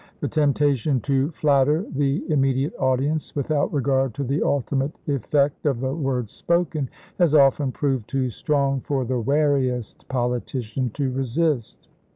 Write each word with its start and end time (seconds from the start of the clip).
The 0.19 0.27
temptation 0.27 0.99
to 1.01 1.29
flatter 1.29 1.85
the 1.93 2.23
immediate 2.27 2.73
audience, 2.79 3.35
without 3.35 3.71
regard 3.71 4.15
to 4.15 4.23
the 4.23 4.41
ultimate 4.41 4.95
effect 5.05 5.67
of 5.67 5.79
the 5.79 5.93
words 5.93 6.33
spoken, 6.33 6.89
has 7.19 7.35
often 7.35 7.71
proved 7.71 8.07
too 8.09 8.31
strong 8.31 8.79
for 8.81 9.05
the 9.05 9.19
wariest 9.19 10.07
politician 10.07 10.89
to 10.95 11.11
resist. 11.11 11.87